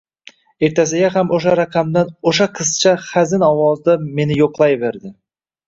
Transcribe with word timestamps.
Ertasiga 0.67 1.11
ham 1.15 1.29
o'sha 1.37 1.53
raqamdan 1.59 2.09
o'sha 2.33 2.49
qizcha 2.61 2.95
xazin 3.11 3.47
ovozda 3.51 3.99
meni 4.09 4.43
yo'qlayverdi 4.43 5.17